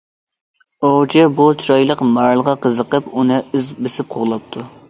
[0.87, 4.69] ئوۋچى بۇ چىرايلىق مارالغا قىزىقىپ، ئۇنى ئىز بېسىپ قوغلاپتۇ.